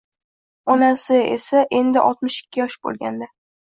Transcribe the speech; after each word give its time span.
Onasi 0.75 1.19
esa 1.37 1.63
endi 1.83 2.05
oltmish 2.09 2.43
ikki 2.47 2.67
yosh 2.67 2.83
bo‘lgandi 2.87 3.35